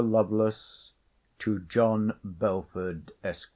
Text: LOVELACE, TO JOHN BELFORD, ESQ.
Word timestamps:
LOVELACE, 0.03 0.93
TO 1.37 1.59
JOHN 1.59 2.17
BELFORD, 2.23 3.11
ESQ. 3.23 3.49